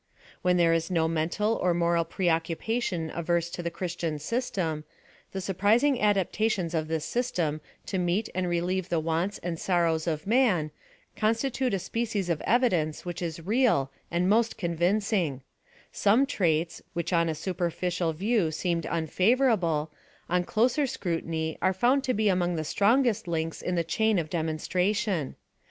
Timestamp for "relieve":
8.49-8.89